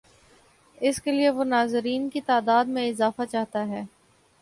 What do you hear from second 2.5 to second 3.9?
میں اضافہ چاہتا ہے۔